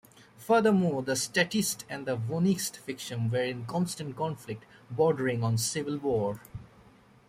[0.39, 6.39] Furthermore, the "Statist" and "Vonckist" factions were in constant conflict, bordering on civil war.